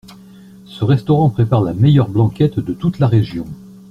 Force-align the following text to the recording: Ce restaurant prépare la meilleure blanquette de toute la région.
Ce 0.65 0.83
restaurant 0.83 1.29
prépare 1.29 1.61
la 1.61 1.75
meilleure 1.75 2.09
blanquette 2.09 2.59
de 2.59 2.73
toute 2.73 2.97
la 2.97 3.05
région. 3.07 3.45